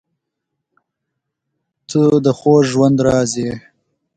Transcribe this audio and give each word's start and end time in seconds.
•ته 1.89 2.01
د 2.25 2.27
خوږ 2.37 2.61
ژوند 2.71 2.97
راز 3.05 3.31
یې. 3.43 3.53